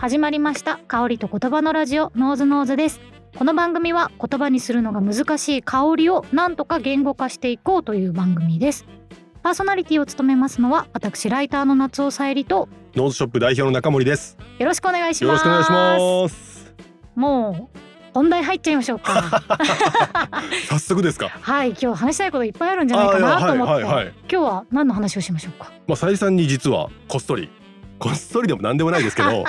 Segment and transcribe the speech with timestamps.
[0.00, 0.78] 始まりました。
[0.88, 3.00] 香りと言葉のラジオノーズノーズです。
[3.36, 8.86] この番組は言葉にするのが難しい香りをなんとか言語化していこうという番組です。
[9.42, 14.38] パーソナリティを務めますのは私ライターの夏尾さえりとノーズショップ代表の中森です。
[14.58, 15.24] よろしくお願いします。
[15.24, 16.74] よろしくお願いします。
[17.14, 17.78] もう
[18.14, 19.42] 本題入っちゃいましょうか。
[20.68, 21.28] 早速ですか？
[21.28, 25.70] はい今日話したいこといっぱいあるんじゃないかなと思って、はいはいはい、今日は何の話をしましょうか？
[25.86, 27.50] まあさゆりさんに実はこっそり
[28.00, 29.44] こっそりでも何でもないですけど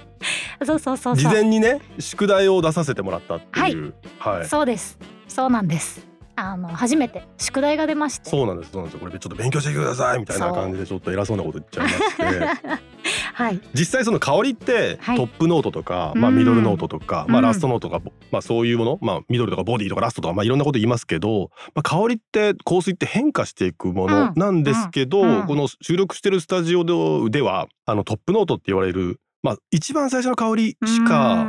[0.64, 4.98] そうそうそう事前にね宿題を出させてもらったっていう、はい、はい、そうです。
[5.28, 6.07] そうなんです
[6.38, 8.30] あの初めて宿題が出まして。
[8.30, 9.00] そうなんですそうなんです。
[9.00, 12.78] これちょっと勉強してくださいみたいな感じでちょっと偉そうなこと言っちゃいまして。
[13.34, 26.84] はい、実際その香りってトップノートとか、はい、まあ、ミドルノートとか、まあ、ラストノートとか、まあ、そういうもの、まあ、ミドルとかボディとかラストとか、まあ、いろんなこと言いますけど、まあ、香りって香水って変化していくものなんですけど、この収録してるスタジオ
[27.30, 31.46] ではあのトップノートって言われる、まあ、一番最初の香りしか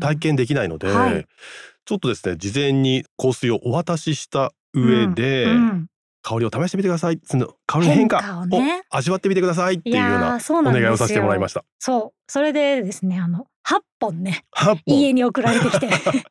[0.00, 1.26] 体験できないので、はい、
[1.90, 5.86] ちょっとですね事前に香水をお渡しした上で、うんうん、
[6.22, 7.18] 香りを試してみてください。
[7.24, 8.60] その香りの変化を
[8.90, 11.64] 味わってみてくださいっていうようなお願いをさせてもらいました。
[11.80, 12.30] そう。
[12.30, 14.44] それでですねあの8本ね
[14.86, 15.88] 家に送られてきて。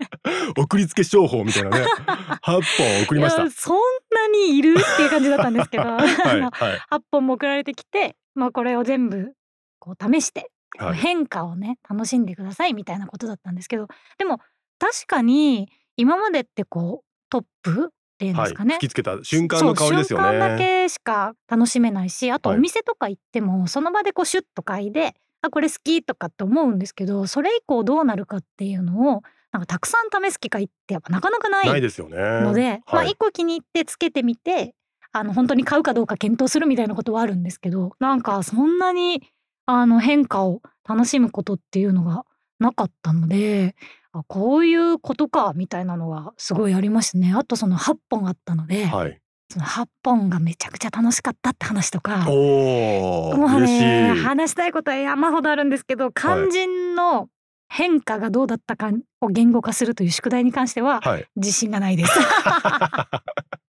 [0.58, 1.86] 送りつけ商法みたいなね。
[2.42, 2.62] 8本
[3.04, 3.52] 送りました。
[3.52, 3.78] そん
[4.12, 6.52] なにいるっていう感じだったんですけど、 はいはい、
[6.90, 9.34] 8本も送られてきてまあこれを全部
[9.80, 14.40] こう試して、はい、変化をね楽しんでくださいみたいなことだったんですけどでも
[14.80, 20.30] 確かに今までってこうトップっていうんですかね、はい、吹きつけた瞬間の香りですよね。
[20.30, 32.18] 瞬間だけしか楽しめないしあとお店とか行っても、その場でこうシュッと嗅いであこれ好きとかって思うんですけどそれ以降どうなるかっていうのをなんかたくさん試す機会ってやっぱなかなかないないですよね。
[32.18, 34.76] ので、はい、まあ一個気に入ってつけてみて
[35.12, 39.24] あの本当に買うかどうか検討するみたいなことはあるんですけどなんかそんなに
[39.66, 42.26] あの変化を楽しむことっていうのが
[42.60, 43.76] なかったので
[44.12, 47.34] あこういうことかみたいなのがすごいありましたね。
[47.36, 49.20] あとその8本あったので、はい、
[49.52, 57.28] その8本がめちゃくちゃ楽しかったって話とかもうね話したいことは山ほどあるんですけど肝心の
[57.68, 61.02] 変化がどうだったかを言語化するという宿題に関しては
[61.36, 62.12] 自信がないです。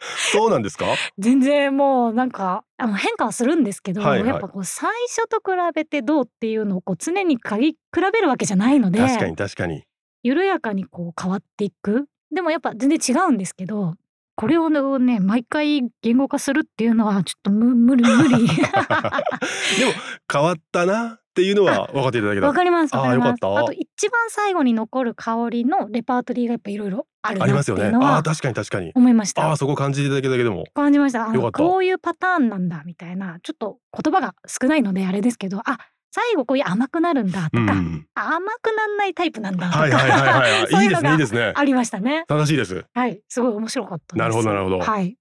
[0.32, 0.86] そうなんですか？
[1.18, 9.84] 全然もうなんかあの変化はするんですけど、はいはい、やっぱこう最初と比べてどうっていうのをこう常にか比べるわけじゃないので確かに確かに。
[10.22, 12.06] 緩やかにこう変わっていく。
[12.32, 13.94] でもやっぱ全然違うんですけど
[14.36, 18.46] これをね毎回言語化するっていうのはちょっと無理無理。
[18.48, 19.92] でも
[20.32, 22.46] 変わったなっていうのは分かっていただけた。
[22.46, 23.32] わかりますわかります。
[23.32, 28.92] あと一番最後に残る香りのレパートリーがやっぱいろいろあるなっていうのはあ確かに確かに。
[28.94, 29.50] 思いました。
[29.50, 30.64] あそこ感じていただけだけでも。
[30.74, 31.26] 感じました。
[31.52, 35.78] こういうパターンなんだみたいなちょっと言葉が少ないのであれですけどあ
[36.12, 40.86] 最後こういう甘くなるんだとか、うん、甘くなんないタイプなんだとか、はいはいはいはい、 い。
[40.86, 41.52] いですねいいですね。
[41.54, 42.24] ありましたね。
[42.28, 42.84] 正しいです。
[42.92, 44.80] はいすごい面白かったなるほどなるほど。
[44.80, 45.16] はい。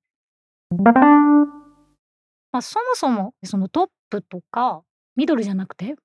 [2.51, 4.81] まあそもそもそのトップとか
[5.15, 5.95] ミドルじゃなくて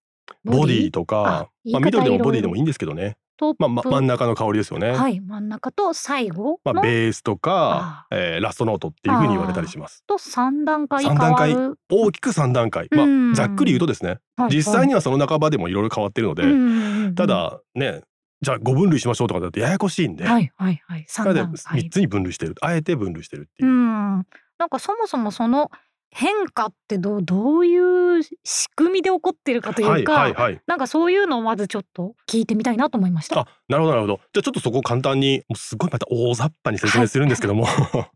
[0.44, 0.90] ボディ？
[0.90, 3.16] とかまあミドルでもボディでもいいんですけどね。
[3.58, 4.92] まあ、ま、真ん中の香りですよね。
[4.92, 10.04] はい真ん中と最後まあ、ベースとか、えー、ラストノートっていうふうに言われたりします。
[10.06, 11.56] と三段階三段階
[11.90, 13.02] 大きく三段階、ま
[13.32, 18.02] あ、ざっくり言うとですね、はい、実際にはその半ばでもいろいろ変わってるので、ただね
[18.44, 21.80] じゃあ5分類しましょうとかだとややこしいんで、はいはいはい、3段階。
[21.80, 22.54] 3つに分類してる。
[22.60, 23.70] あえて分類してるっていう。
[23.70, 24.26] うん。
[24.58, 25.70] なんかそもそもその
[26.16, 27.76] 変化ってどうどうい
[28.20, 33.40] う仕組みで起こってるかというか、はいはいはい、なんかそういうのをまずちょっと聞いてみたいなと思いました。
[33.40, 34.20] あなるほどなるほど。
[34.32, 38.08] じゃあちょっとそこを簡単にもうすごいまた大雑把に説明するんですけども、は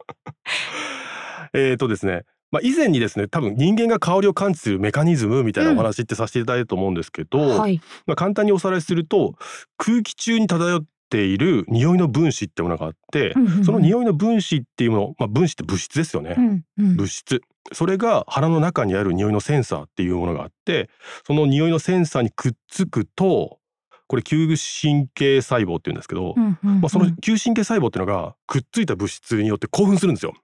[1.55, 2.23] い、えっとですね。
[2.51, 9.35] まあ、以前にですね多分人間が香りを感知するメカニズムみたいなお話ってさせていただいたと思うんですけど、うんはい、まあ、簡単におさらいすると
[9.77, 17.43] 空気中に漂っている匂いの分子ってものがあって、うんうんうん、その匂いの分子っていうもの、まあ、分子って物質ですよね、うんうん、物質
[17.73, 20.89] それが腹の中にある匂いのセンサーっていうものがあって
[21.27, 23.59] その匂いのセンサーにくっつくと
[24.07, 30.35] これ嗅神経細胞っていうんですけど、うんうんうん、まあ、その嗅神経細胞っていうのがくっついた物質によって興奮するんですよ。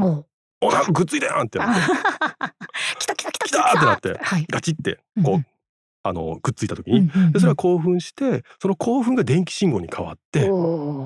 [0.00, 0.24] お。
[0.70, 1.80] なんかくっついたやんってなって。
[2.98, 5.46] 来た来た来た来たってなって、はい、ガチってこう、うん、
[6.02, 10.50] あのくっついた時に、うんうんうん、でそれは興奮してその興奮が電気信号に変わって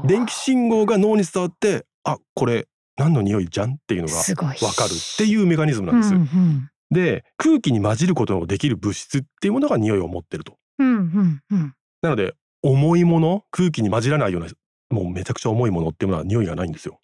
[0.06, 6.14] 電気信号が脳に伝わってあこれ何の匂いじゃんっていうのが分かるっていうメカニズムなんです。
[6.14, 10.56] うんうん、で空気に混じることのできる物質っていうものが匂いを持ってると。
[10.78, 14.48] うんうんうん、なので重いもの空気に混じらないような
[14.90, 16.98] もうめちゃくちゃ重いものっていうものは匂いがないんですよ。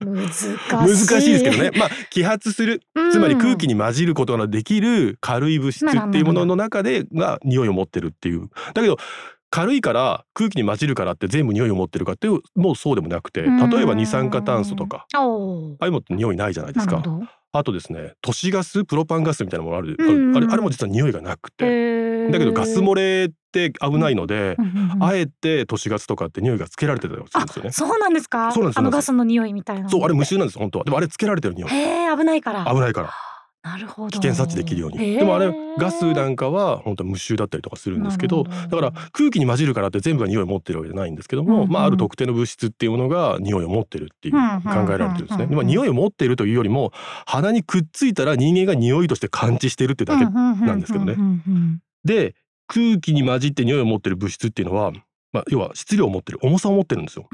[0.00, 0.56] 難しい。
[0.70, 1.70] 難しいですけどね。
[1.76, 3.10] まあ揮発するうん。
[3.10, 8.50] つまり空気に混じることができる軽い物質っていうものの中でが匂いを持ってるっていう。
[8.74, 8.98] だけど
[9.50, 13.70] 軽いから空気に混じるからって全部匂いを持ってるかっていうもうそうでもなくてうん。
[13.70, 17.02] 例えば二酸化炭素とかああいうのって匂いないじゃないですか。
[17.52, 22.10] あとですね都市ガスプロパンガスみたいなものある、あれあれも実は匂いがなくて。
[22.30, 24.56] だけどガス漏れって危ないので
[25.00, 27.72] あえて都市ガスとかって匂いがつけられてたりするんですよね。
[27.72, 28.52] そうなんですか？
[28.52, 29.88] そうなんですあのガスの匂いみたいな。
[29.88, 30.84] そうあれ無臭なんです本当は。
[30.84, 31.70] でもあれつけられてる匂い。
[31.70, 32.64] へえ危ないから。
[32.72, 33.12] 危ないから
[33.62, 34.10] なるほど。
[34.10, 34.98] 危険察知できるように。
[34.98, 41.70] でもあれガスなんかは本当は無臭だったりとかするんですけどだから空気に混じるからって全部が匂いを持ってるわけじゃないんですけども、うんうん。
[41.70, 44.40] まあある特定の物質っていうものが匂いを持ってるっていう考
[44.92, 45.44] えられてるんですね。
[45.44, 46.92] うんでまあ匂いを持っているというよりも
[47.26, 51.16] 鼻にくっついたら人間が匂いとして感知してるってだけなんですけどね。
[52.04, 52.34] で
[52.66, 54.92] 空気に混じって匂いを持ってる物質っていうのは、
[55.32, 57.28] まあ、要は質量を持ってる重さを持ってるんですよ。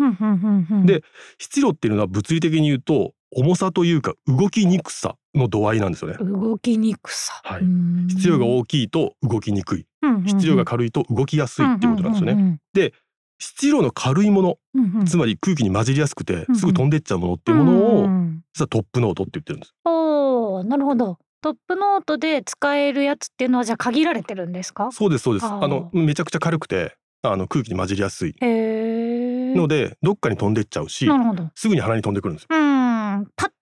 [0.84, 1.02] で
[1.38, 6.16] 質量っていうのは物理的に言うと重さというか動きにくさの度合いなんですよね。
[6.20, 7.40] 動きにくさ。
[7.44, 9.86] はいうん質量が大きいと動きにくい
[10.26, 12.60] 質量が軽いと動きやすいっていうことなんですよね。
[12.74, 12.92] ね。
[13.38, 19.74] 質量の軽いものうんうんつまり空気に混じりやすくてうんすぐ飛んでっちゃうものっていうものうんうをん実はトップノートって言ってるんです。
[19.84, 21.18] おーなるほど。
[21.42, 24.90] トップノートで使えるやつっていうのはじゃあ限られてるんですか？
[24.90, 25.46] そうですそうです。
[25.46, 28.34] あのめちゃくちゃ軽くてあの空気に混じりやすい。
[28.40, 31.50] のでどっかに飛んでっちゃうしなるほど。
[31.54, 32.56] すぐに鼻に飛んでくるんですよ。
[32.56, 32.65] うん。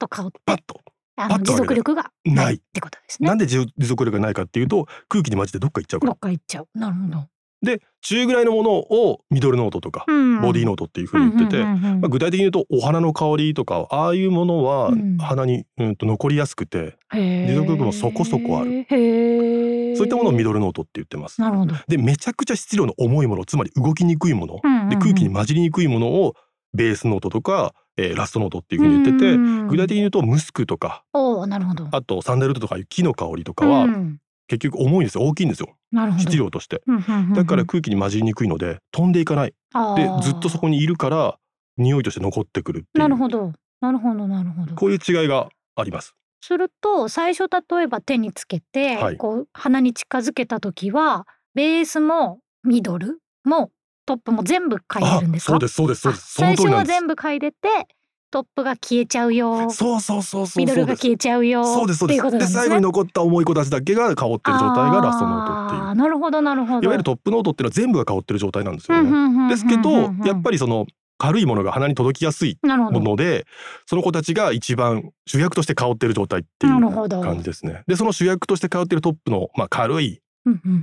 [0.04, 0.80] と顔ってパッと。
[1.16, 3.28] あの持続力がないってことですね。
[3.28, 6.14] なんで持持続力がないかっていうと空気に混じってどっか行っちゃうかどら。
[6.16, 6.68] っか行っちゃう。
[6.74, 7.28] なるほど。
[7.62, 18.84] で中ぐらいのものをミドルノートとかうんボディーノートっていうふうに言ってて、うんうんうんうんまあ、具体的に言うとお花の香りとかああいうものはうん鼻に、うん、と残りやすくて持続力もそこそこある。
[19.96, 21.40] そういったものをミドルノートって言ってます。
[21.40, 21.74] なるほど。
[21.86, 26.34] でめちゃくちゃ質量の重いものつまり動きにくいもの、うんうんうんで空気に混じりにくいものを
[26.74, 31.88] ベースノートとか、えーラストノートっていうふうに言ってて、うん具体的に言うとムスクとかおおなるほど。
[31.92, 36.22] あとサンダルとかいう木の香りとかはうん結局重いんですよ大きいんですよなるほど。
[36.22, 36.82] 質量として。
[37.34, 39.54] だから空気に混じりにくいので飛んでいかない
[39.96, 41.38] でずっとそこにいるから
[41.78, 43.52] 匂いとして残ってくるっていうなるほど。
[43.80, 44.74] なるほどなるほど。
[44.74, 46.14] こういう違いがあります。
[46.42, 53.70] すると最初例えば手につけて、はいこう鼻に近づけた時はベースもミドルも
[54.06, 55.52] トップも全部嗅いでるんですか？
[55.52, 56.34] そうですそうですそうです。
[56.34, 57.68] 最初は全部嗅いでて
[58.30, 59.70] トップが消えちゃうよ。
[59.70, 62.30] そうそうそうそうミドルが消えちゃうよそうですそうです。
[62.30, 65.94] で最後に残った重い子たちだけが香ってる状態がラストノートっていう。
[65.94, 66.82] なるほどなるほど。
[66.82, 69.28] いわゆるトップノートっていうのは全部が香ってる状態なんですよね。
[69.28, 69.90] ねですけど
[70.26, 70.86] やっぱりりその
[71.18, 73.46] 軽いものが鼻に届きやすいもので
[73.86, 77.82] その子たちが一番主役として香ってる状態っていう感じですね。
[77.86, 80.20] でその主役として香ってるトップの、まあ、軽い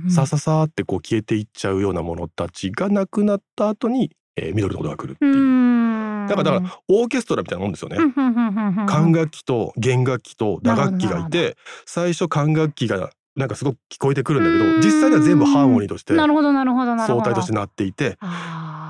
[0.08, 5.28] さささーってこう消えていっちゃうようなものたちがなくなった後に、えー、緑のことが来るってう。
[5.28, 6.28] いう。
[6.28, 7.96] だからだからオーケストラみたいなもんですよね。
[8.86, 11.56] 管楽器と弦楽器と打楽器がいて
[11.86, 18.18] 最初管楽器がなんかすごく聞こえてくるんだけど実際には全部ハーモニーとして相対としてなっていて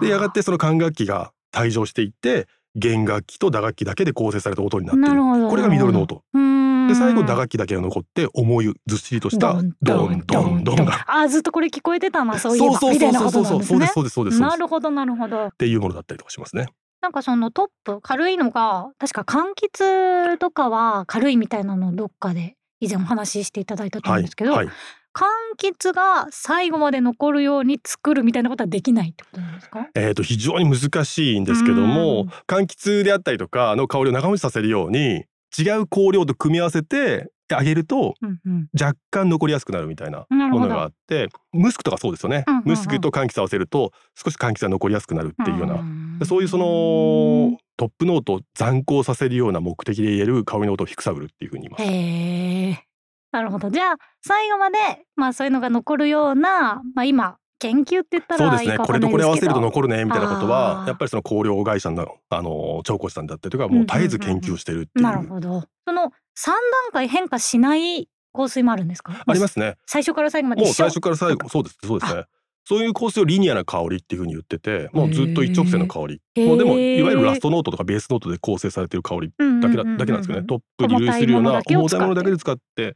[0.01, 5.49] でやがてその管楽器が退場していって弦楽器と打楽器だけで構成された音になっている。
[5.49, 11.05] これがミドルノートうーんで最後打楽器だけが残って重いずっしりとしたドンドンドンが。
[11.07, 12.73] あーずっとこれ聞こえてたなそういえば。
[12.73, 13.87] そうそうみたいなことなんですね。
[13.87, 15.51] そうですそうですなるほどなるほど。
[15.59, 16.67] ていうものだったりとかしますね。
[17.01, 24.69] なんかそのトップ軽いのが確か柑橘とかは軽いみたいなのをどっかで以前お話ししていただいたと思はいうんですけど、はい。
[25.15, 25.25] 柑
[25.61, 29.89] 橘が最後まで残るように作るみたいなことはできないってことなんですか？
[29.95, 32.29] えー、と非常に難しいんですけどもうん。
[32.47, 35.25] 柑橘であったりとかの香りを長持ちさせるように
[35.59, 38.15] 違う香料と組み合わせてあげると
[38.81, 42.69] 若干残りやすくなるみたいなものがあってムスクとかそうですよね、うんうんうん。
[42.71, 52.87] ムスクと柑橘合わせると少し柑橘が残りやすくなるっていうような、そういうそのトップノートを残光させるような目的で入れる香りの音をフィクサブルっていうふうに言います。
[53.33, 53.71] なるほど。
[53.71, 54.79] じゃあ最後まで
[55.17, 58.77] まあそういうのが残るようなまあ今研究って言ったそうですね。
[58.79, 65.65] これとこれ合わせると残るねみたいなことはやっぱりその香料会社のあの調香師さんだったりとかもう絶えず研究してるっていう,、なるほど。
[65.87, 69.23] その三段階変化しない香水もあるんですか？
[69.27, 69.77] ありますね。
[69.87, 72.25] 最初から最後までもう最初から最後そうですそうですね。
[72.65, 76.21] そういう香水をリニアな香りっていうふうに言っててもうずっと一直線の香り。
[76.47, 80.47] もうでもいわゆるラストノートとかベースノートで構成されてる香りだけだ,、だけなんですけどね。
[80.47, 82.95] トップに類するような重たいものだけを重たいものだけで使使って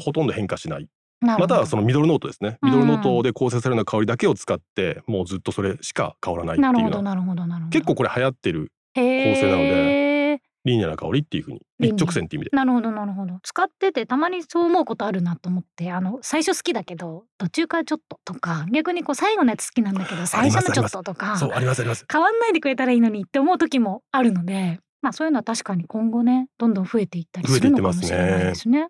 [0.00, 0.88] ほとんど変化しない
[1.20, 2.58] またはそのミドルノートですね。
[2.62, 2.70] うん。
[2.70, 7.72] ミドルノートで構成されるような香りだけを使ってもうずっとそれしか香らないっていうようななるほどなるほどなるほど。
[7.72, 12.56] 結構これ流行ってる構成なのでリニアな香りっていうふうに一直線っていう意味で。
[12.56, 13.38] なるほどなるほど。
[13.42, 22.04] 使っててたまにそう思うことあるなと思ってあの最初好きだけど途中からちょっととか逆にこう最後のやつ好きなんだけど最初のちょっととかそうありますあります。
[22.10, 28.88] 変わんないでくれたらいいのにって思う時もあるのでまあそういうのは確かに今後ねどんどん増えていったりするのかもしれないですね。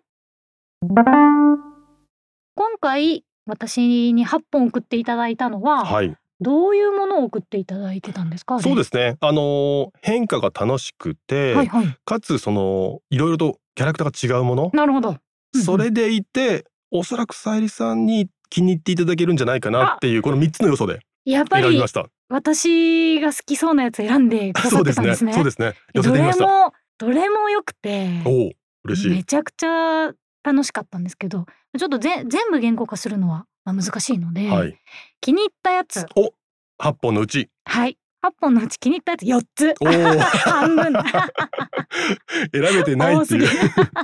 [2.57, 6.15] 今回私に8本送っていただいたのは、はい。
[6.41, 8.59] どういうものを送っていただいてたんですか？
[8.59, 9.17] そうですすね。
[9.19, 11.97] あのー変化が楽しくて、はいはい。
[12.03, 15.19] かつそのいろいろとキャラクターが違うもの、なるほど、うん
[15.55, 15.61] うん。
[15.61, 22.07] それでいておそらくさゆりさんに気に入っていただけるんじゃないかなっていうこの3つの要素でやっぱり選びました。
[22.29, 25.03] 私が好きそうなやつ選んでくださっそうですね。
[25.03, 25.33] てたんですね。
[25.33, 25.73] そうですね。
[25.93, 28.51] どれもどれも良くておお
[28.83, 29.11] 嬉しい。
[29.11, 30.11] めちゃくちゃ
[30.47, 31.45] 楽しかったんですけど
[31.77, 34.79] ちょっとぜ全部言語化するのはまあ難しいので、はい。
[35.19, 36.05] 気に入ったやつ。
[36.15, 36.31] お
[36.81, 37.49] 8本のうち。
[37.65, 37.97] はい。
[38.25, 39.75] 8本のうち気に入ったやつ4つ。
[40.49, 40.93] 半分。
[42.53, 43.43] 選べてないっていう。
[43.43, 43.49] 多すぎる。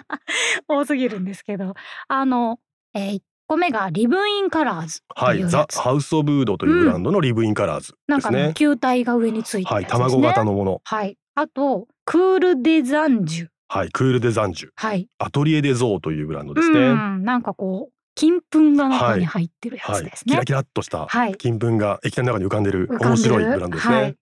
[0.67, 1.75] 多すぎるんですけど。
[2.09, 2.59] あの、
[2.93, 5.47] えー、1個目が Live in Colors とはい。
[5.47, 9.85] ザハウスオブウードというブランドの Live in Colors なんかあのですね、球体が上についてるはい。
[9.85, 10.81] 卵型のもの。
[10.83, 11.17] はい。
[11.35, 14.69] あと Chœur des Angesはいクールデザンジュ。
[14.75, 15.07] はい。
[15.17, 20.01] アトリエデゾーというブランドですね、うんなんかこう金粉が中に入ってるやはい。
[20.01, 21.33] つですね、キラキラっとしたはい。
[21.33, 24.15] 金粉が液体の中に浮かんでる面白いブランドですね、はい、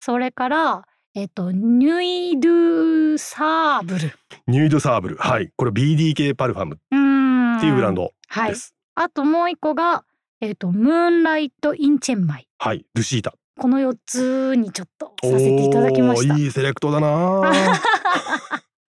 [0.00, 0.84] それから
[1.14, 4.12] えっとニュイドゥサーブル。
[4.46, 5.16] ニュイドサーブル。
[5.16, 5.48] はい。
[5.56, 8.50] これ BDK パルファムっうんていうブランドはい。
[8.50, 10.04] です、あともう一個が
[10.42, 12.48] えっとムーンライトインチェンマイ。
[12.58, 12.84] はい。
[12.94, 13.32] ルシータ。
[13.58, 16.36] この四つにちょっとさせていただきました。
[16.36, 17.50] いいセレクトだな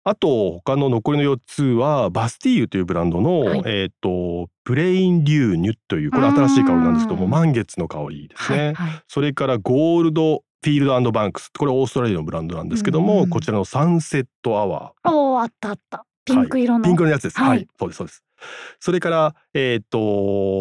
[0.08, 3.62] あと他の残りの4つはバスティーユというブランドの、はい。
[3.66, 9.02] えっ、とプレインリューニュというこれ新しい香りなんですけどもうん満月の香りですね、はいはい。
[9.08, 11.50] それからゴールドフィールドバンクス。
[11.58, 13.30] これオーストラリアのブランドなんですけども、うん。
[13.30, 15.10] こちらのサンセットアワー。
[15.10, 16.06] おーあったあった。
[16.24, 17.40] ピンク色の、ピンクのやつです。
[17.40, 17.48] はい。
[17.48, 18.24] はい、そうですそうです。
[18.78, 19.98] それからえっ、と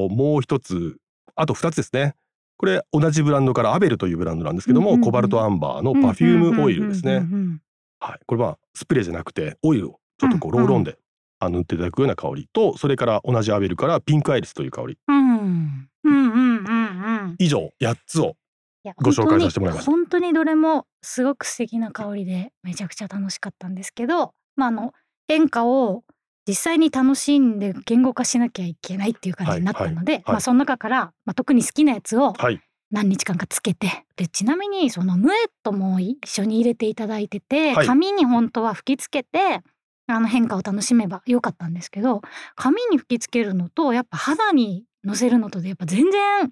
[0.10, 0.98] もう一つ
[1.36, 2.16] あと二つですね。
[2.58, 7.18] これ同じブランドからアベルというブランドなんですけども、うんうんうんコバルトアンバーのパフュームオイルですね。
[7.18, 7.62] うんうんうんうん
[8.06, 10.66] はい、これはスプレーじゃなくてオイルをちょっとこううんうん。
[10.66, 10.98] ロールオンで、
[11.40, 14.98] あの塗っていただくような香りとそれから同じアベルからピンクアイリスという香り。
[15.08, 15.16] うん。
[15.18, 16.78] うんうんうんう
[17.30, 17.36] ん。
[17.40, 18.36] 以上8つを
[19.02, 19.92] ご紹介させてもらいました。
[19.92, 24.94] 本当に本当にどれもすごく素敵な香りでめちゃくちゃ楽しかったんですけど、まあ、あの
[25.28, 26.04] 変化を
[26.48, 30.24] 実際に楽しんで言語化しなきゃいけないっていう感じになったので、はい。
[30.28, 32.62] まあ、その中から、まあ、特に好きなやつをはい
[32.96, 34.06] 何日間かつけて。
[34.16, 37.88] でちなみにそのムエットも一緒に入れていただいてて、はい。
[37.88, 39.62] 紙に本当は吹きつけて
[40.08, 42.22] あの変化を楽しめばよかったんですけど
[42.56, 46.44] 紙に吹きつけるのとやっぱ肌にのせるのとでやっぱ全然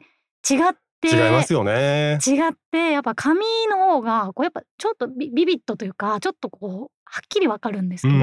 [0.49, 2.17] 違って違いますよね。
[2.25, 8.19] 違ってやっぱ紙の方がこうやっぱちょっとビビビッとというかちょっとこうはっきりわかるんですけど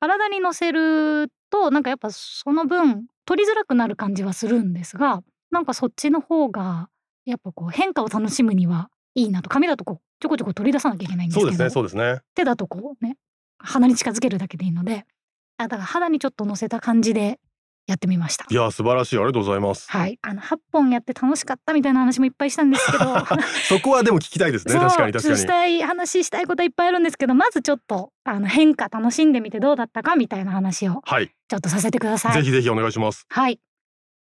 [0.00, 6.88] 体にのせるとなんかやっぱその分取りづらくなる感じはするんですがなんかそっちの方が
[7.26, 12.20] やっぱこう変化を楽しむにはいいなと紙だとこうちょこちょこ取り出さなきゃいけないんですけどそうですねそうですね。
[12.34, 13.16] 手だとこうね
[13.58, 15.04] 鼻に近づけるだけでいいので
[15.58, 17.40] あだから肌にちょっとのせた感じで
[17.86, 18.54] やってみましたい。
[18.54, 19.90] や素晴らしいありがとうございます。
[19.90, 22.98] はい、あの8本やって楽しかったみたいな話もいっぱいしたんですけど
[23.68, 25.46] そこはでも聞きたいですね確かに確かにし。
[25.46, 32.34] たい話したいことはいっぱいあるんですけどまずちょっとあの変化楽しんでみてどうだったかみたいな話をはい、ちょっとさせてください。
[32.34, 33.24] ぜひぜひお願いします。
[33.28, 33.60] はい。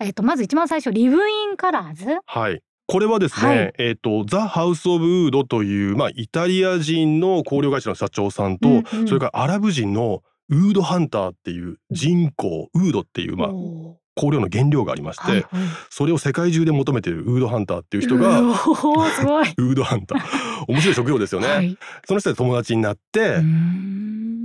[0.00, 2.18] えっ、とまず一番最初リブインカラーズ。
[2.26, 2.62] はい。
[2.92, 3.74] これはですね、はい。
[3.78, 9.08] えっ、とザ・ハウス・オブ・ウードというまあイタリア人の香料会社の社長さんと、うんうん。
[9.08, 15.46] それからアラブ人のウードハンターっていう人工ウードっていうまあお香料の原料がありまして、ーはいはい
[15.90, 19.48] それを世界中で求めているウードハンターっていう人が、うおーすごい。
[19.58, 21.78] ウードハンター面白い職業ですよね、はい。
[22.06, 23.36] その人で友達になって、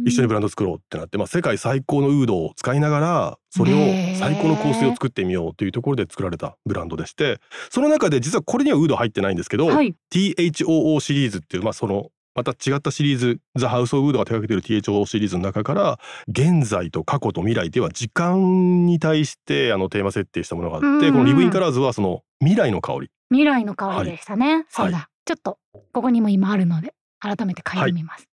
[0.06, 3.78] 一緒にブランド作ろうってなって、まあ、世界最高のウードを使いながらそれを
[4.18, 9.96] 最高の香水を作ってみようというところで作られたブランドでしてその中で実はこれにはウード入ってないんですけど、はい。
[10.12, 21.12] THOO シリーズっていう、まあ、そのまた違ったシリーズ「ザ・ハウス・オブ・ウード」が手掛けてる THOO シリーズの中から現在と過去と未来では時間に対してあのテーマ設定したものがあって、うんうん。
[21.14, 23.12] この「リブ・イン・カラーズ」はその未来の香り。
[23.32, 24.68] 未来の香りでしたね。
[24.70, 25.58] そうだ、はちょっと
[25.92, 28.30] ここにも今あるので改めて嗅いでみます。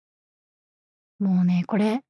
[1.18, 2.02] もうねこれ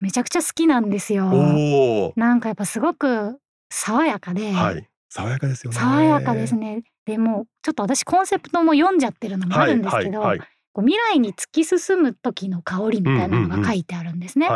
[0.00, 2.12] めちゃくちゃ好きなんですよ。
[2.14, 3.38] なんかやっぱすごく
[3.70, 4.86] 爽やかで、はい。
[5.08, 5.78] 爽やかですよね。
[5.78, 6.82] 爽やかですね。
[7.06, 10.38] でもちょっと私コンセプトも読んじゃってるのもあるんですけど、はい。
[10.38, 14.48] はいこう未来に突き進む時の香りみたいなのが書いてあるんですね。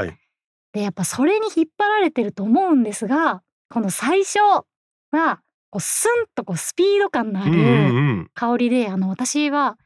[0.72, 4.38] でやっぱそれに引っ張られてると思うんですがこの最初
[5.10, 7.66] はこうスンとこうスピード感のあうんうんるう
[8.22, 8.30] ん。
[8.34, 9.78] 香りで、あの私は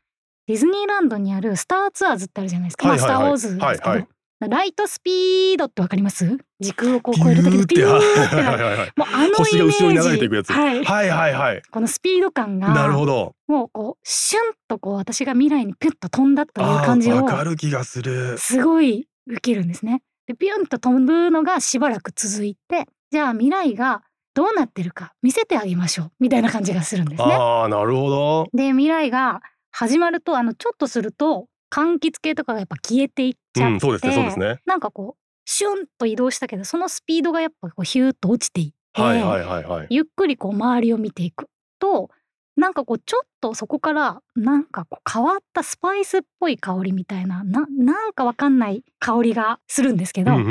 [0.46, 3.18] ディズニーランドにあるスターツアーズってあるじゃないですか、はいはいはい。
[3.18, 4.08] まあスター・ウォーズですけど、はいはい
[4.48, 6.38] ライトスピードってわかります？
[6.60, 8.36] 時空をこう超える時にピューって。
[8.36, 8.58] なる。
[8.58, 9.44] はいはいはいもうあのイメージ。
[9.44, 10.52] 星が後ろに流れていくやつ。
[10.52, 11.62] はい、はいはいはい。
[11.70, 13.34] このスピード感がなるほど。
[13.48, 18.38] もうこうシュンとこう私が未来にピュッと飛んだという感じをわかる気がする。
[18.38, 20.02] すごい受けるんですね。
[20.26, 26.12] でピュンと飛ぶのがしばらく続いてじゃあ未来がどうなってるか見せてあげましょう。
[26.18, 27.34] みたいな感じがするんですね。
[27.34, 28.46] ああなるほど。
[28.54, 29.42] で未来が
[29.72, 34.58] 始まるとあのちょっとすると柑橘系とかがやっぱ消えていっちゃって、うんそうですねそうですね。
[34.66, 39.86] なんかこうシュンと移動したけどそのスピードがやっぱこうヒューッと落ちていって、はいはいはいはい。
[39.90, 41.46] ゆっくりこう周りを見ていく
[41.78, 42.10] と
[42.60, 50.44] なんかこうちょっとそこからなんかこう変わったスパイスっぽい香りみたいなななんかわかんない香りがするんですけど、これ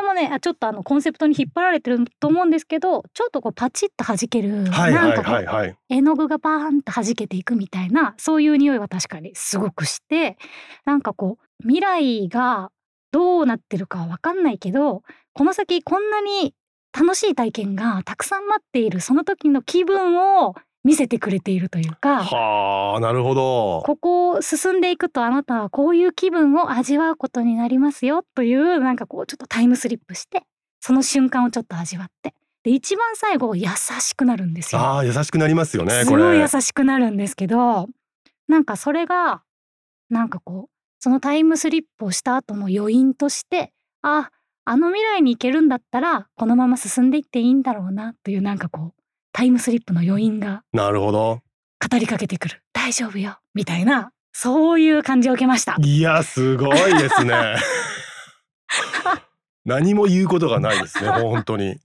[0.00, 10.38] もねあちょっとあのコンセプトに引っ張られてると思うんですけどちょっとこうパチッと弾ける、なんか絵の具がバーンと弾けていくみたいなそういう匂いは確かにすごくして
[10.86, 12.70] なんかこう未来が
[13.10, 15.02] どうなってるかは分かんないけど
[15.34, 16.54] この先こんなに
[16.98, 20.54] 楽しい体験がたくさん待っているその時の気分を
[20.84, 30.42] 見せてくれているというかはあなるほどここを進んでいくとあなたはこういう気分を味わうことになりますよというなんかこうちょっとタイムスリップして
[30.80, 32.34] その瞬間をちょっと味わって
[32.64, 33.66] で一番最後優
[34.00, 34.80] しくなるんですよ。
[34.80, 37.88] ああ優しくなりますよねすごい優しくなるんですけど
[38.48, 39.42] なんかそれが
[40.10, 43.72] なんかこうそのタイムスリップをした後の余韻として
[44.02, 44.30] あ
[44.64, 49.01] あの未来に行けるんだったらこのまま進んでいっていいんだろうなというなんかこう
[49.32, 51.40] タイムスリップの余韻がなるほど。
[51.90, 52.62] 語りかけてくる。
[52.72, 53.38] 大丈夫よ。
[53.54, 55.76] みたいなそういう感じを受けました。
[55.80, 57.56] いやすごいですね。
[59.64, 61.78] 何も言うことがないですね本当に。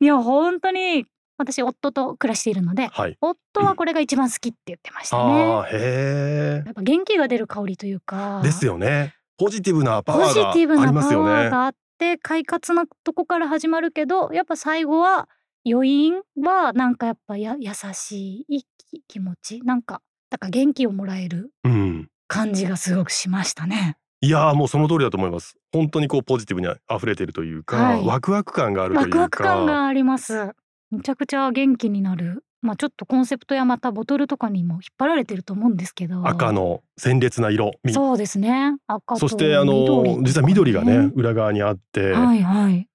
[0.00, 1.06] いや本当に
[1.36, 3.16] 私夫と暮らしているのではい。
[3.20, 5.22] 夫はこれが一番好きって言ってましたね。
[5.22, 9.14] ああへやっぱ元気が出る香りというかえですよね。
[9.38, 11.30] ポジティブなパポジワーがティブなパありますよね。
[11.30, 15.28] ワーがあって快活なとこから始まるけどやっぱ最後は
[15.68, 23.96] 余韻はなんかやっぱや優しい気気持ちなんかだから元気をもらえるうん感じがすごくしましたね。
[24.22, 30.52] いやーもうその通りだと思います本当にこうポジティブに溢れているというか、はいワクワク感があるというかワクワク感があります。
[30.90, 32.44] めちゃくちゃ元気になる。
[32.62, 36.28] まあちょっとコンセプトやまたボトルとかにも引っ張られてると思うんですけど。
[36.28, 38.76] 赤の鮮烈な色みそうですね。
[38.86, 42.89] 赤とそしてあの実は緑がね裏側にあって、はいはい。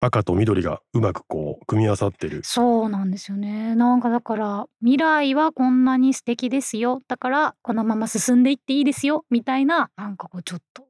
[0.00, 3.74] 赤と緑がうまくこう組み合わさってるそうなんですよね。
[3.74, 7.00] なんかだから未来はこんなに素敵ですよ。
[7.08, 10.84] だからこのまま進んでいっていいですよみたいななんかこうちょっと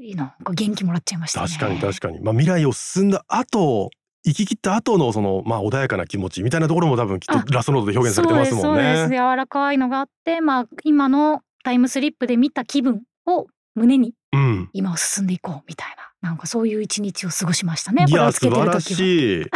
[0.00, 1.48] いいなんか元気もらっちゃいましたね。
[1.48, 3.90] 確かに確かに、まあ、未来を進んだ後
[4.26, 9.16] 生き切った後のそのまあ穏やかな気持ちみたいなところも多分きっあとラストノートで表現されてますもんそうですそうですね。
[9.16, 14.70] 柔らかいのがあって、まあ今のタイムスリップで見た気分を胸にうん。
[14.72, 18.06] 今を進んでいこうみたいななんかそういう一日を過ごしましたね。
[18.08, 19.44] いや素晴らしい。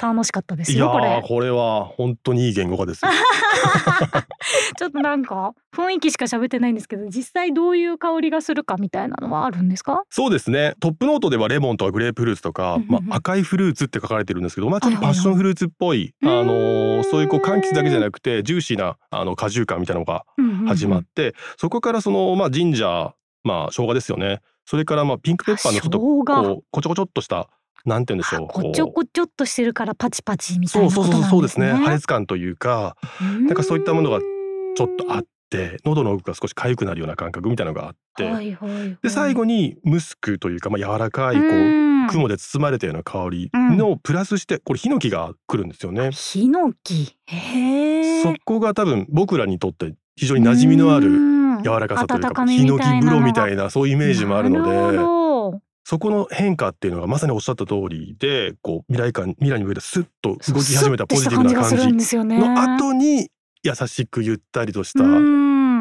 [0.00, 1.26] 楽しかったですいやよこれー。
[1.26, 3.10] これは本当にいい言語化ですよ。
[4.78, 10.02] ちょっとなんか雰囲気しか喋ってないんですけど実際どういう香りがするかみたいなのはあるんですか？
[10.10, 20.24] そうですねトップノートではレモンとかグレープフルーツとか、うんうんうんまあ、赤いフルーツって書かれてるんですけど、まあ、ちょっとパッションフルーツっぽい、うんあのーそういうこう柑橘だけじゃなくてジューシーなあの果汁感みたいなのが
[20.66, 23.10] 始まって、そこからその、まあ、ジンジャー
[23.44, 26.24] まあ生姜ですよねそれからまあピンクペッパーのちょっとこう
[26.70, 27.48] こちょこちょっとした
[27.86, 31.72] なんて言うんでしょうこちょここちょっとしてるからパチパチみたいそうそうそうそうですね。
[31.72, 41.88] ね破裂感というかなんかそういったものがちょっとあって喉の奥が少し痒くなるような感覚みたいなのがあって、はいはいはい、で最後にムスクというか、まあ、柔らかいこううん。
[42.08, 46.10] 雲で包まれたような香りのプラスしてこれヒノキが来るんですよね。
[46.12, 47.16] ヒノキ？
[47.26, 54.98] へえそこが多分僕らにとって非常に馴染みのある柔らかさというかヒノキ風呂みたいなそういうイメージもあるのでで
[55.84, 63.30] そこの変化っていうのがまさにおっしゃった通りでこう未来感未来に向けてスッと動き始めたポジティブな感じじの後に
[63.62, 65.02] 優しくゆったりとした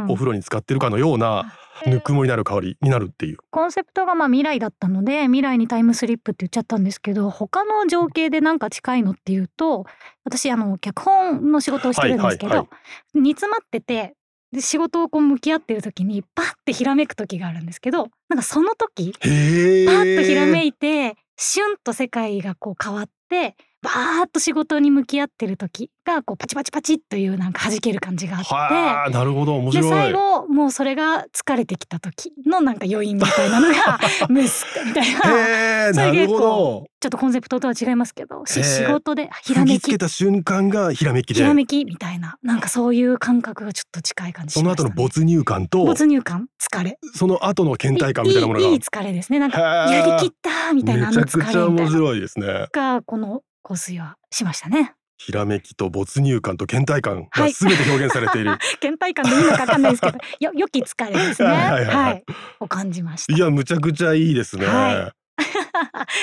[0.10, 1.54] お風呂に使ってるかのような
[1.86, 3.38] ぬくもりのある香りになるっていう。
[3.52, 9.86] コンセプトがまあ未来だったので未来にタイムスリップって言っちゃったんですけど他の情景でなんか近いのっていうと
[10.24, 12.68] 私あの脚本の仕事をしてるんですけど、
[13.13, 14.16] 煮詰まってて
[14.58, 28.54] で仕事をこう向き合ってる時にパッてひらめく時があるんですけどなんかその時へパッとひらめいいてシュンと世界がこう変わってバーッと仕事に向き合ってる時がこうパチパチパチというなんか弾ける感じがあって。
[28.54, 29.56] はあなるほど。
[29.58, 29.90] 面で白い。
[29.90, 35.20] 最後もうそれが疲れてきた時のなんか余韻みたいなのが ムスみたいな。
[35.38, 36.88] へえなるほど。
[37.00, 39.92] ちょっとコンセプトとは違いますけど仕事でひらめき。
[39.92, 41.36] けた瞬間がひらめきで。
[41.36, 42.38] ひらめきみたいな。
[42.42, 46.48] なんかそういう感覚がちょっと近い感じしその後の没入感と没入感？
[46.60, 46.98] 疲れ。
[47.13, 48.68] その後の倦怠感みたいなものが。
[48.68, 49.40] いい疲れですね。
[49.40, 52.68] なんかやりきったみたいなあのめちゃくちゃ面疲れみたいな白いですね。
[52.72, 62.23] がこの香水はしましたねひらめきと没入感と倦怠感はいが全て表現されている、倦怠感でいいのかわかんないですけどよ良き疲れですねはいはいはいはいはい
[62.60, 65.13] を感じましたいやむちゃくちゃいいですねは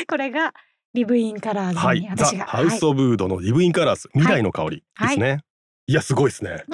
[0.08, 0.54] これが
[0.94, 5.40] Live in Colors はいに、私が、 The House of Oud の Live in Colors 未来の香りですね、
[5.86, 6.64] い、やすごいですね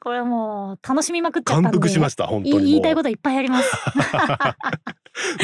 [0.00, 3.70] これもう楽しみまくっちゃったんで感服しました本当に言いたいこといっぱいあります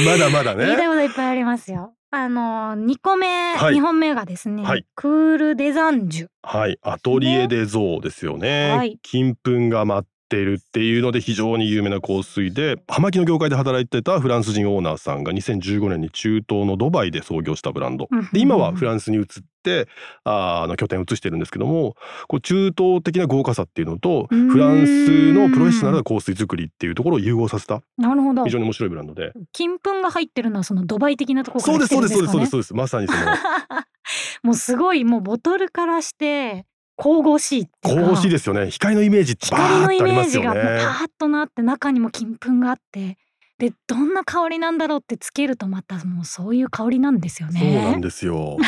[0.05, 3.75] まだまだね言いたいこといっぱいありますよあの2個目、はい。
[3.75, 4.87] 2本目がですね、はい。
[4.95, 6.29] Chœur des Anges。
[6.43, 6.79] はい。
[6.83, 8.99] Atelier des Ors ですよね、はい。
[9.03, 18.09] 金粉が舞っているっていうので非常に有名な香水で葉巻の業界で働いてたフランス人オーナーさんが2015年に中東のドバイで創業したブランド。
[18.33, 19.25] で今はフランスに移っ
[19.63, 19.89] て
[20.25, 21.97] あーあの拠点を移してるんですけども
[22.29, 27.83] こう中東的な豪華さっていうのとフランスのプロフェッショナルな香水作りっていうところを融合させた。
[27.99, 28.45] なるほど。
[28.45, 29.33] 非常に面白いブランドで。
[29.53, 32.41] 金粉が入ってるのはそのドバイ的なところかそうらですそう来てるんですかね。
[32.41, 32.75] ですそうですそうです。
[32.75, 33.21] まさにその。
[34.43, 36.65] もうすごいもうボトルからして
[36.97, 38.01] 神々しいっていうか。
[38.01, 38.71] 神々しいですよね。
[38.71, 43.19] 光のイメージバ光のイーッとありますよメージがもうパねーッとなって中にも金粉があって。
[43.59, 47.61] でどんな香りなんだろうってつけるとまたもうそういう香りなんですよね。
[47.61, 48.59] そうなんですよ。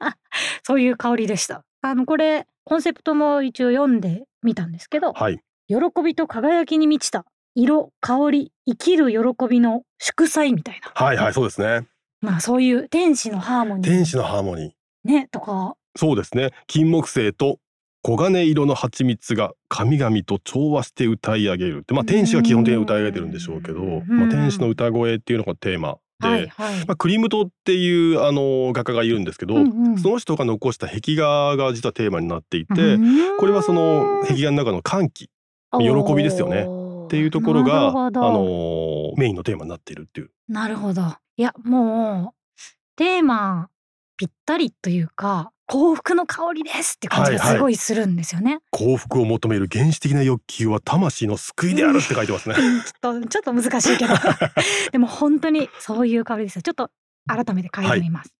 [0.64, 1.62] そういう香りでした。
[1.82, 5.40] あのこれコンセプトも一応読んでみたんですけどはい。
[5.68, 10.90] 喜びと輝きに満ちた色香り生きる喜びの祝祭みたいな。
[10.94, 11.86] はいはいそうですね。
[12.22, 13.86] まあそういう天使のハーモニー。
[13.86, 15.08] 天使のハーモニー。
[15.10, 15.74] ねとか。
[15.96, 16.50] そうですね。
[16.66, 17.58] 金木犀と
[18.02, 24.04] 黄金色の蜂蜜が神々と調和して歌い上げるってまあ天使が基本的に歌い上げてるんでしょうけどうん。
[24.08, 26.86] まあ天使の歌声っていうのがテーマで、はいはい。
[26.86, 29.98] まあ、クリムトっていうあの画家がいるんですけど、うんうん。
[29.98, 32.98] その人が残した壁画が実はテーマになっていて、
[33.38, 35.30] これはその壁画の中の歓喜
[35.72, 36.66] 喜びですよね。
[36.68, 40.30] っっていうところがあのメインのテーマになっているっていう。
[40.48, 41.02] なるほど。
[41.36, 42.56] いやもう
[42.94, 43.68] テーマ
[44.16, 48.58] ぴったりというか幸福の香りですって感じがはいはいすごいするんですよね。
[48.72, 52.56] 幸福を求める原始的な欲求は魂の救いであるって書いてますね。
[52.58, 54.14] う んちょっとちょっと難しいけど
[54.90, 56.62] でも本当にそういう香りですよ。
[56.62, 56.90] ちょっと
[57.28, 58.34] 改めて嗅いでみます。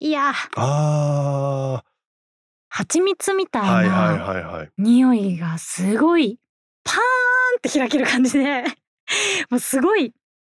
[0.00, 1.82] い、やーあ
[2.68, 4.70] 蜂蜜みたいいはいなはいはい。
[4.76, 6.38] 匂いがすごい
[6.84, 6.98] パーン
[7.56, 8.64] って開ける感じで
[9.48, 10.12] もうすごい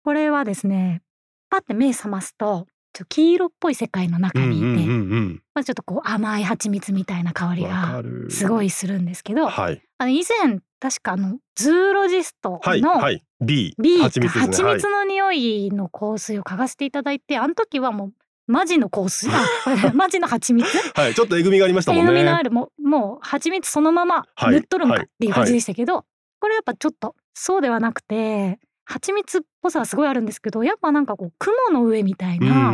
[0.02, 1.02] これはですね
[1.50, 5.42] パッて目覚ますとちょっと黄色っぽい世界の中にいて、うんうんうんうん。
[5.54, 8.30] まあ、ちょっとこう甘い蜂蜜みたいな香りがる。
[8.30, 13.22] すごいするんですけど、はいあの以前確かあのズーロジストはいのはい。
[13.40, 18.12] B B 蜂蜜蜜の匂いの香水を嗅がせていただいてあの時はもう
[18.50, 19.44] マジの香水あ
[19.94, 20.66] マジの蜂蜜？
[20.94, 22.44] はいちょっとえぐみがありましたもんえぐみのあね。
[22.44, 26.04] るもうもう蜂蜜そのままはい塗っとるんかはいっていう感じでしたけど、
[26.40, 28.58] これやっぱちょっとそうではなくて
[28.90, 32.72] 蜂蜜っぽさはすごいあるんですけどやっぱなんかこう雲の上みたいな。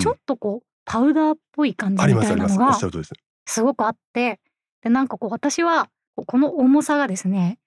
[0.00, 2.88] ちょっとこうパウダーっぽい感じみたいなのがす。
[3.46, 4.40] すごくあって
[4.82, 5.90] でなんかこう私は
[6.26, 7.58] この重さがですね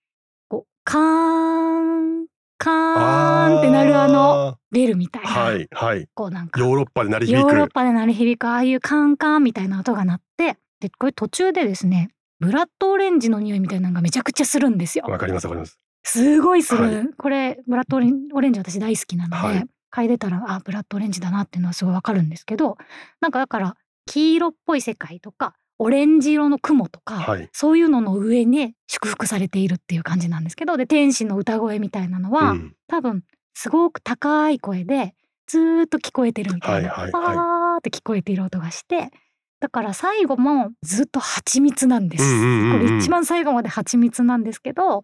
[0.48, 2.26] こうカーン
[2.58, 6.08] カーンってなるあのベルみたいな、はいはい。
[6.16, 7.54] こうなんかヨーロッパで鳴りヨ響く。
[7.54, 15.06] ーロッパで鳴り響くああいうカンカンみたいな音が鳴ってでこれ途中でですねブラッドオレンジの匂いみたいなのがめちゃくちゃするんですよ。
[15.08, 15.80] わかりますわかります。
[16.06, 17.10] すごいする、はい。
[17.18, 19.66] これブラッドオレンジ私大好きなので、はい。
[19.94, 22.78] 嗅いでたらあブラッドオレンジだなっていうのはすごいわかるんですけど
[23.22, 27.50] なんかだから黄色っぽい世界とかオレンジ色の雲とか、はい。
[27.52, 32.76] そういうのの上に祝福されているっていう感じなんですけどで天使の歌声みたいなのは、うん。
[32.88, 35.16] 多分すごく高い声で
[35.48, 37.36] ずーっと聞こえてるみたいな、はいはいはい。
[37.36, 39.12] パーって聞こえている音がして
[39.60, 42.80] だから最後もずっと蜂蜜なんです、うんうんうんうん。
[42.82, 45.02] これ一番最後まで蜂蜜なんですけど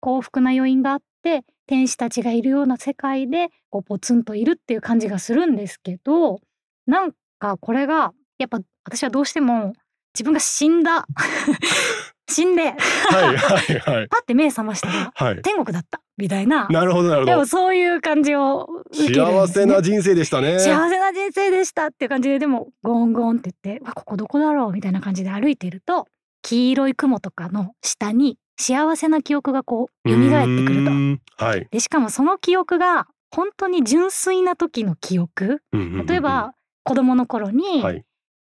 [0.00, 6.40] 幸福な余韻があって天使たちがいるような世界でこうポツンといるっていう感じがするんですけど
[6.86, 9.74] なんかこれがやっぱ私はどうしても
[10.14, 11.06] 自分が死んだ
[12.28, 14.08] 死んではいはいはい。
[14.08, 15.42] パッて目覚ましたらはい。
[15.42, 17.32] 天国だったみたいななるほどなるほど。
[17.32, 20.58] でもそういう感じを受けるん幸せな人生でしたね。
[20.58, 26.06] 幸せな人生でしたっていう感じででもゴンゴンって言ってわここどこだろうみたいな感じで歩いていると
[26.42, 31.44] 黄色い雲とかの下に幸せな記憶がこう蘇ってくると。
[31.44, 31.66] はい。
[31.70, 35.62] でしかもその記憶が本当に純粋な時の記憶。
[35.72, 38.04] 例えば子供の頃にはい。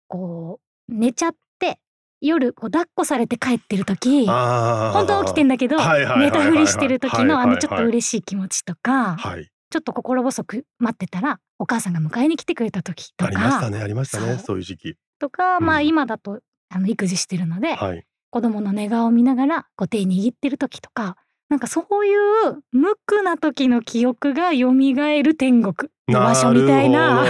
[0.07, 1.79] こう寝ちゃって
[2.21, 9.49] 夜こう抱っこされて帰ってる時本当は起きてんだけど寝たふりしてる時のあのちょっと嬉しい気持ちとかはい。
[9.69, 14.95] ちょっと心細く待ってたらお母さんが迎えに来てくれた時とありましたかねありましたねそういう時期。
[15.19, 15.87] とかまあうん。
[15.87, 21.17] 今だとあの育児してるのではい子供の寝顔を見ながらこう手握ってる時とか
[21.49, 27.23] なんかそういう無垢な時の記憶が蘇る天国の場所みたいな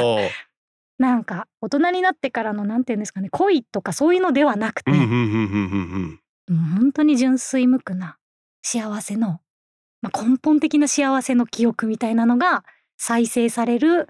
[0.98, 6.20] なんか大人になってからのなんていうんですかね恋とかそういうのではなくて、本
[6.94, 8.18] 当に純粋無垢な
[8.62, 9.42] 幸せの、
[10.02, 12.64] まあ、根本的な幸せの記憶みたいなのが
[12.96, 14.08] 再生される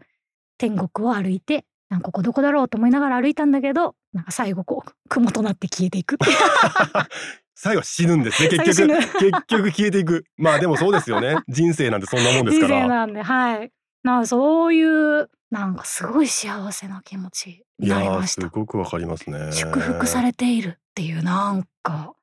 [0.60, 6.17] 天国を歩いてなんかここどこだろうと思いながら歩いたんだけどなんか最後こう雲となって消えていく。
[7.53, 8.97] 最後は死ぬんですね結局。
[9.19, 10.25] 結局消えていく。
[10.36, 11.36] まあでもそうですよね。
[11.47, 12.79] 人生なんてそんなもんです人から。
[12.82, 13.71] 生なんではい。
[14.03, 18.41] なそういうなんかすごい幸せな気持ちいになりやーました。
[18.41, 19.51] すごくわかりますね。
[19.51, 22.13] 祝福されているっていうなんか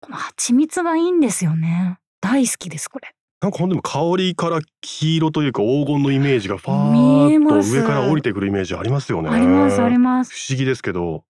[0.00, 1.98] この蜂蜜がいいんですよね。
[2.20, 9.28] 大好きですこれなんかほんでも香りから黄色というか黄金のイメージがファ見えーッと上から降りてくるイメージありますよね。
[9.28, 10.32] ありますあります。
[10.32, 11.24] 不思議ですけど。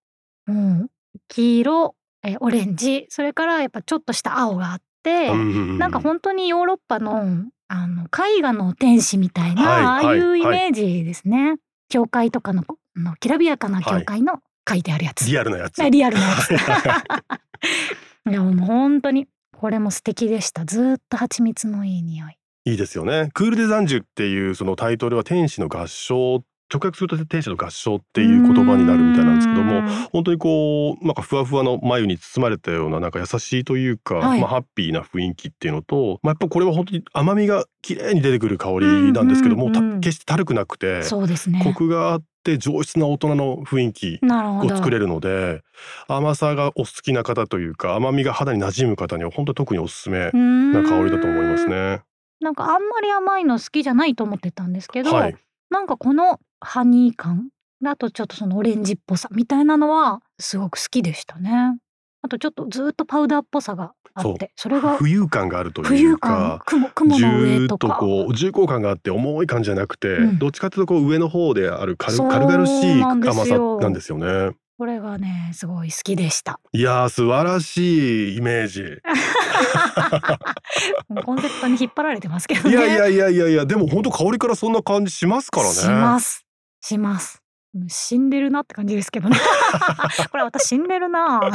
[0.47, 0.89] うん、
[1.29, 11.57] 黄色、えーオレンジそれからやっぱちょっとした青があって、なんか本当にヨーロッパのあの絵画の天使みたいな、はいああいうはいイメージですね、
[11.89, 12.63] 教会とかの
[12.97, 15.83] あのきらびやかな教会の書いてあるやつ、リアルなやつ。
[15.83, 16.57] あ リアルなやつ。
[16.57, 17.03] は
[18.31, 20.65] いやもう本当にこれも素敵でした。
[20.67, 22.37] ずーっと蜂蜜のいい匂い。
[22.67, 23.31] いいですよね。
[23.33, 34.41] クールデザンジュっていうそのタイトルは天使の合唱直訳すると天使の合唱っていう言葉になるみたいなんですけども本当にこうなんかふわふわの眉に包まれたようななんか優しいというか、はい。
[34.41, 40.01] まあハッピーな雰囲気っていうのと、まあ、やっぱこれは本当に甘みが綺麗に出てくる香りなんですけども、うんうんうん。
[40.01, 41.61] た決してたるくなくてそうですね。
[41.63, 45.63] コクがあって上質な大人の雰囲気を作れるので
[46.07, 52.03] 甘さがお好きな方というか甘みが肌に馴染む方には本当に特におすすめな香りだと思いますね。
[52.41, 55.37] なんかあんまり甘いの好きじゃないと思ってたんですけど、はい、
[55.71, 57.49] なんかこのハニー感
[57.85, 61.77] あとちょっとそのオレンジっぽさみたいなのはすごく好きでしたね。
[62.27, 66.65] あとちょっとずっとパウダーっぽさがあってそれが浮遊感があるという感か。
[66.67, 74.57] 雲雲の上とかこう重厚感があって重い感じじゃなくて、うんどっちかというとこう上の方である軽軽々しい甘さよなんですよね。
[74.77, 76.59] これがねすごい好きでした。
[76.73, 78.83] いやー素晴らしいイメージ。
[81.25, 82.71] コンセプトに引っ張られてますけどね。
[82.71, 85.75] いやいやいやいやいやでも本当香りからそんな感じしますからね。
[85.75, 86.45] します
[86.81, 87.41] します。
[87.77, 89.37] うん死んでるなって感じですけどね。
[90.31, 91.41] これ私死んでるな。
[91.41, 91.47] こ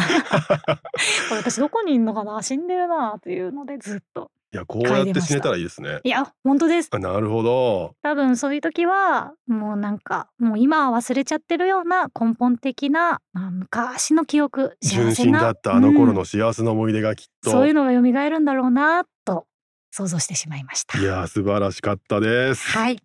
[1.32, 4.32] れ私どこにいんのかな死んでるなっていうのでずっと。
[4.54, 6.02] いやこうやって死ねたらいいですね。
[6.04, 6.90] いや本当です。
[6.92, 7.96] あなるほど。
[8.04, 17.52] 多分そういう時はもうなんかもう今は忘れちゃってるような根本的な、まあ、昔の記憶幸純真だったあの頃うんの幸せな思い出がきっと。
[17.52, 19.48] そういうのが蘇るんだろうなと
[19.90, 22.68] 想像してしまいましたいやー素晴らしかったです。
[22.78, 23.04] はいこ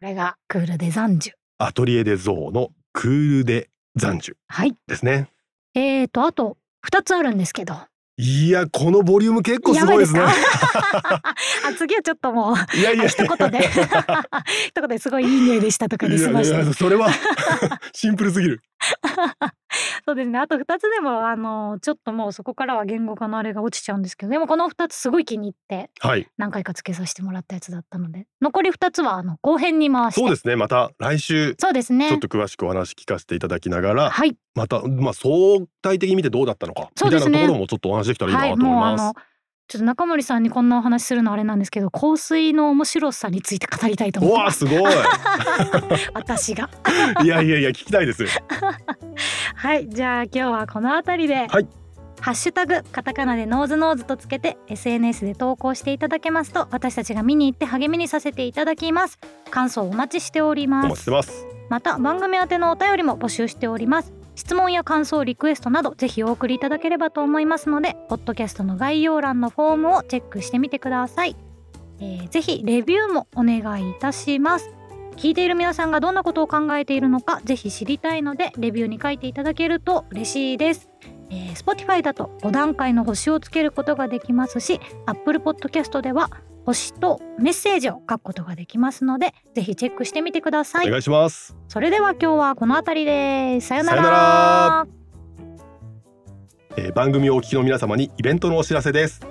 [0.00, 4.76] れがクールデザンジュアトリエデゾーのクールデ残樹はい。
[4.86, 5.28] ですね。
[5.74, 6.56] えーとあと
[6.88, 7.74] 2つあるんですけど。
[8.16, 10.20] いやこのボリューム結構すごいですね。
[11.76, 13.04] 次はちょっともういやいや。
[13.04, 13.58] あ一言で。
[14.70, 16.56] 一言ですごいいい匂いでしたとかでいやい済まして。
[16.56, 17.10] やそれは
[17.92, 18.62] シンプルすぎる。
[20.08, 20.38] そうですね。
[20.38, 26.26] あと2つでもあのちょっともうそこからは言語化のあれが落ちちゃうんですけどでもこの2つすごい気に入ってはい。
[26.38, 30.56] 何回かつけさせてもらったやつだったので残り2つはあの後編に回してそうですね。
[30.56, 34.34] また来週そうですねちょっと詳しくお話聞かせていただきながら、はい。
[34.54, 38.50] またまあ相対的に見てどうだったのかみたいなところもちょっとお話できたらいいはい。
[38.52, 39.02] なと思います。
[39.02, 39.14] もうあの
[39.68, 44.64] ちょっと中森さんにこんなお話するのあれなんですけど香水の面白さについて語りたいと思うってます。
[44.64, 44.94] わすごい。
[46.14, 46.70] 私が？
[47.22, 48.24] いやいやいや聞きたいです。
[49.54, 51.68] はいじゃあ今日はこの辺りで、はい。
[52.20, 59.18] ハッシュタグカタカナでノーズノーズとつけて SNS で投稿していただけますと私たちが見に行って励みにさせていただきます。
[59.50, 61.46] 感想お待ちしておりお待ちしますてます。
[61.68, 71.34] また番組宛てのお便りも募集しております質問や感想リクエストなどぜひお送りいただければと思いますのでポッドキャストの概要欄のフォームをチェックしてみてください、
[71.98, 74.70] えーぜひレビューもお願いいたします。
[75.16, 80.88] 聞いている皆さんがどんなことを考えているのかぜひ知りたいのでレビューに書いていただけると嬉しいです、
[81.30, 86.30] えー、Spotify だと5段階の星をつけることができますし Apple Podcast では
[86.68, 90.86] 星とメッセージを書くことができますのでぜひチェックしてみてください。
[90.86, 91.56] お願いします。
[91.66, 93.68] それでは今日はこの辺りです。
[93.68, 94.02] さよなら。
[94.02, 94.86] さよなら。
[96.76, 99.22] えー番組をお聞きの皆様にイベントのお知らせです。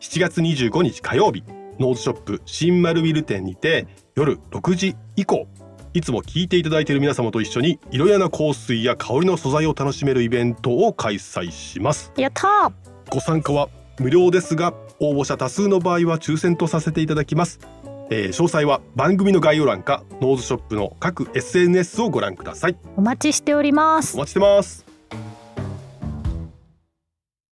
[0.00, 1.44] 7月25日火曜日
[1.78, 5.46] ノーズショップ新丸ビル店にて夜6時以降
[5.94, 12.12] いつも聞いていただいている皆様と一緒に色々な香水や香りの素材を楽しめるイベントを開催します。
[12.16, 12.72] やったー。
[13.10, 13.68] ご参加は
[14.00, 17.58] 無料ですが応募者多数の場合は抽選とさせていただきます、
[18.10, 22.76] えー詳細は番組の概要欄かノーズショップの各 SNS をご覧ください。
[22.96, 24.16] お待ちしております。
[24.16, 24.89] お待ちしてます